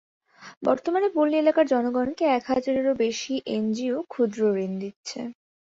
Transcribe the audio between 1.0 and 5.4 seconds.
পল্লী এলাকার জনগণকে এক হাজারেরও বেশি এনজিও ক্ষুদ্রঋণ দিচ্ছে।